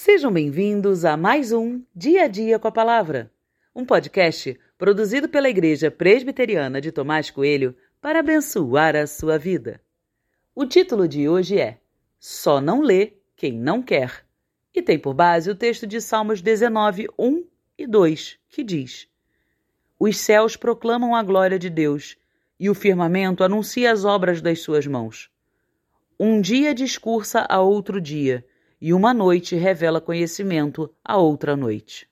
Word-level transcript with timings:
Sejam 0.00 0.32
bem-vindos 0.32 1.04
a 1.04 1.16
mais 1.16 1.50
um 1.50 1.82
Dia 1.92 2.26
a 2.26 2.28
Dia 2.28 2.56
com 2.56 2.68
a 2.68 2.70
Palavra, 2.70 3.32
um 3.74 3.84
podcast 3.84 4.56
produzido 4.78 5.28
pela 5.28 5.48
Igreja 5.48 5.90
Presbiteriana 5.90 6.80
de 6.80 6.92
Tomás 6.92 7.32
Coelho 7.32 7.74
para 8.00 8.20
abençoar 8.20 8.94
a 8.94 9.08
sua 9.08 9.36
vida. 9.36 9.80
O 10.54 10.64
título 10.64 11.08
de 11.08 11.28
hoje 11.28 11.58
é 11.58 11.80
Só 12.16 12.60
não 12.60 12.80
lê 12.80 13.14
quem 13.34 13.52
não 13.54 13.82
quer 13.82 14.24
e 14.72 14.80
tem 14.80 14.96
por 14.96 15.14
base 15.14 15.50
o 15.50 15.54
texto 15.56 15.84
de 15.84 16.00
Salmos 16.00 16.40
19, 16.40 17.08
1 17.18 17.44
e 17.76 17.84
2, 17.84 18.38
que 18.50 18.62
diz: 18.62 19.08
Os 19.98 20.16
céus 20.16 20.54
proclamam 20.54 21.12
a 21.12 21.24
glória 21.24 21.58
de 21.58 21.68
Deus 21.68 22.16
e 22.56 22.70
o 22.70 22.74
firmamento 22.74 23.42
anuncia 23.42 23.90
as 23.90 24.04
obras 24.04 24.40
das 24.40 24.60
suas 24.60 24.86
mãos. 24.86 25.28
Um 26.20 26.40
dia 26.40 26.72
discursa 26.72 27.44
a 27.48 27.60
outro 27.60 28.00
dia 28.00 28.44
e 28.80 28.94
uma 28.94 29.12
noite 29.12 29.56
revela 29.56 30.00
conhecimento 30.00 30.92
a 31.04 31.16
outra 31.16 31.56
noite. 31.56 32.08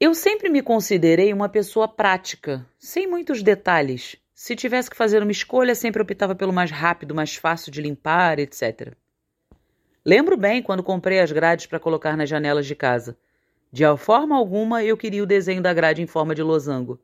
Eu 0.00 0.14
sempre 0.14 0.48
me 0.48 0.62
considerei 0.62 1.32
uma 1.32 1.48
pessoa 1.48 1.88
prática, 1.88 2.64
sem 2.78 3.08
muitos 3.08 3.42
detalhes. 3.42 4.16
Se 4.32 4.54
tivesse 4.54 4.88
que 4.88 4.96
fazer 4.96 5.24
uma 5.24 5.32
escolha, 5.32 5.74
sempre 5.74 6.00
optava 6.00 6.36
pelo 6.36 6.52
mais 6.52 6.70
rápido, 6.70 7.16
mais 7.16 7.34
fácil 7.34 7.72
de 7.72 7.82
limpar, 7.82 8.38
etc. 8.38 8.94
Lembro 10.04 10.36
bem 10.36 10.62
quando 10.62 10.84
comprei 10.84 11.18
as 11.18 11.32
grades 11.32 11.66
para 11.66 11.80
colocar 11.80 12.16
nas 12.16 12.28
janelas 12.28 12.64
de 12.64 12.76
casa. 12.76 13.18
De 13.72 13.82
forma 13.98 14.36
alguma 14.36 14.84
eu 14.84 14.96
queria 14.96 15.22
o 15.22 15.26
desenho 15.26 15.60
da 15.60 15.74
grade 15.74 16.00
em 16.00 16.06
forma 16.06 16.32
de 16.32 16.42
losango. 16.44 17.00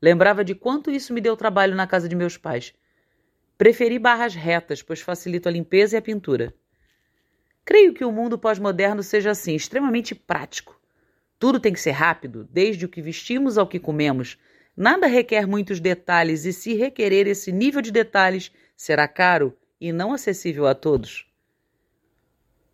Lembrava 0.00 0.44
de 0.44 0.54
quanto 0.54 0.90
isso 0.90 1.14
me 1.14 1.20
deu 1.20 1.36
trabalho 1.36 1.74
na 1.74 1.86
casa 1.86 2.08
de 2.08 2.14
meus 2.14 2.36
pais. 2.36 2.74
Preferi 3.56 3.98
barras 3.98 4.34
retas, 4.34 4.82
pois 4.82 5.00
facilito 5.00 5.48
a 5.48 5.52
limpeza 5.52 5.96
e 5.96 5.98
a 5.98 6.02
pintura. 6.02 6.54
Creio 7.64 7.94
que 7.94 8.04
o 8.04 8.12
mundo 8.12 8.38
pós-moderno 8.38 9.02
seja 9.02 9.30
assim, 9.30 9.54
extremamente 9.54 10.14
prático. 10.14 10.78
Tudo 11.38 11.58
tem 11.58 11.72
que 11.72 11.80
ser 11.80 11.92
rápido, 11.92 12.46
desde 12.52 12.84
o 12.84 12.88
que 12.88 13.00
vestimos 13.00 13.56
ao 13.56 13.66
que 13.66 13.80
comemos. 13.80 14.38
Nada 14.76 15.06
requer 15.06 15.46
muitos 15.46 15.80
detalhes, 15.80 16.44
e 16.44 16.52
se 16.52 16.74
requerer 16.74 17.26
esse 17.26 17.50
nível 17.50 17.80
de 17.80 17.90
detalhes, 17.90 18.52
será 18.76 19.08
caro 19.08 19.56
e 19.80 19.90
não 19.92 20.12
acessível 20.12 20.66
a 20.66 20.74
todos. 20.74 21.26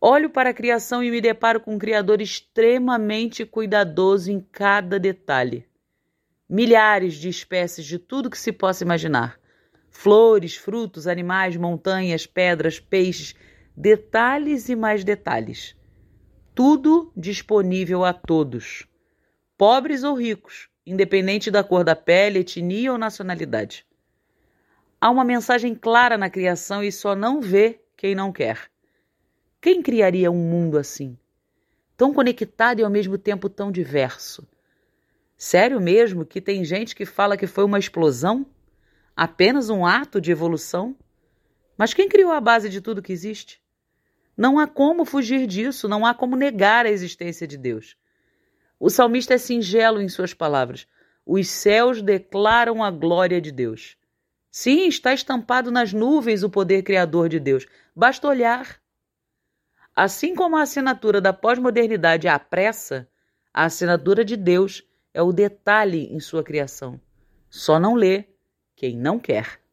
Olho 0.00 0.28
para 0.28 0.50
a 0.50 0.54
criação 0.54 1.02
e 1.02 1.10
me 1.10 1.20
deparo 1.20 1.60
com 1.60 1.74
um 1.74 1.78
Criador 1.78 2.20
extremamente 2.20 3.46
cuidadoso 3.46 4.30
em 4.30 4.40
cada 4.40 4.98
detalhe 4.98 5.64
milhares 6.54 7.14
de 7.14 7.28
espécies 7.28 7.84
de 7.84 7.98
tudo 7.98 8.30
que 8.30 8.38
se 8.38 8.52
possa 8.52 8.84
imaginar: 8.84 9.40
flores, 9.90 10.54
frutos, 10.54 11.08
animais, 11.08 11.56
montanhas, 11.56 12.28
pedras, 12.28 12.78
peixes, 12.78 13.34
detalhes 13.76 14.68
e 14.68 14.76
mais 14.76 15.02
detalhes. 15.02 15.76
Tudo 16.54 17.12
disponível 17.16 18.04
a 18.04 18.12
todos, 18.12 18.86
pobres 19.58 20.04
ou 20.04 20.14
ricos, 20.14 20.68
independente 20.86 21.50
da 21.50 21.64
cor 21.64 21.82
da 21.82 21.96
pele, 21.96 22.38
etnia 22.38 22.92
ou 22.92 22.98
nacionalidade. 22.98 23.84
Há 25.00 25.10
uma 25.10 25.24
mensagem 25.24 25.74
clara 25.74 26.16
na 26.16 26.30
criação 26.30 26.84
e 26.84 26.92
só 26.92 27.16
não 27.16 27.40
vê 27.40 27.80
quem 27.96 28.14
não 28.14 28.30
quer. 28.30 28.70
Quem 29.60 29.82
criaria 29.82 30.30
um 30.30 30.48
mundo 30.48 30.78
assim? 30.78 31.18
Tão 31.96 32.14
conectado 32.14 32.78
e 32.78 32.84
ao 32.84 32.90
mesmo 32.90 33.18
tempo 33.18 33.48
tão 33.48 33.72
diverso? 33.72 34.46
Sério 35.46 35.78
mesmo 35.78 36.24
que 36.24 36.40
tem 36.40 36.64
gente 36.64 36.96
que 36.96 37.04
fala 37.04 37.36
que 37.36 37.46
foi 37.46 37.64
uma 37.64 37.78
explosão? 37.78 38.46
Apenas 39.14 39.68
um 39.68 39.84
ato 39.84 40.18
de 40.18 40.32
evolução? 40.32 40.96
Mas 41.76 41.92
quem 41.92 42.08
criou 42.08 42.32
a 42.32 42.40
base 42.40 42.70
de 42.70 42.80
tudo 42.80 43.02
que 43.02 43.12
existe? 43.12 43.62
Não 44.34 44.58
há 44.58 44.66
como 44.66 45.04
fugir 45.04 45.46
disso, 45.46 45.86
não 45.86 46.06
há 46.06 46.14
como 46.14 46.34
negar 46.34 46.86
a 46.86 46.90
existência 46.90 47.46
de 47.46 47.58
Deus. 47.58 47.94
O 48.80 48.88
salmista 48.88 49.34
é 49.34 49.38
singelo 49.38 50.00
em 50.00 50.08
suas 50.08 50.32
palavras. 50.32 50.86
Os 51.26 51.46
céus 51.46 52.00
declaram 52.00 52.82
a 52.82 52.90
glória 52.90 53.38
de 53.38 53.52
Deus. 53.52 53.98
Sim, 54.50 54.88
está 54.88 55.12
estampado 55.12 55.70
nas 55.70 55.92
nuvens 55.92 56.42
o 56.42 56.48
poder 56.48 56.82
criador 56.82 57.28
de 57.28 57.38
Deus. 57.38 57.66
Basta 57.94 58.26
olhar. 58.26 58.80
Assim 59.94 60.34
como 60.34 60.56
a 60.56 60.62
assinatura 60.62 61.20
da 61.20 61.34
pós-modernidade 61.34 62.28
é 62.28 62.30
a 62.30 62.38
pressa, 62.38 63.06
a 63.52 63.66
assinatura 63.66 64.24
de 64.24 64.38
Deus 64.38 64.82
é 65.14 65.22
o 65.22 65.32
detalhe 65.32 66.12
em 66.12 66.18
sua 66.18 66.42
criação. 66.42 67.00
Só 67.48 67.78
não 67.78 67.94
lê 67.94 68.24
quem 68.74 68.98
não 68.98 69.18
quer. 69.18 69.63